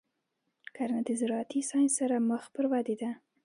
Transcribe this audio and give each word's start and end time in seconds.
کرنه 0.75 1.01
د 1.07 1.09
زراعتي 1.19 1.61
ساینس 1.69 1.93
سره 1.99 2.15
مخ 2.29 2.43
پر 2.53 2.65
ودې 2.71 2.95
ده. 3.01 3.11